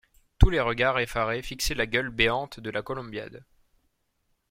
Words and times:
Tous 0.39 0.49
les 0.49 0.59
regards 0.59 0.97
effarés 0.97 1.43
fixaient 1.43 1.75
la 1.75 1.85
gueule 1.85 2.09
béante 2.09 2.59
de 2.59 2.71
la 2.71 2.81
Columbiad. 2.81 3.43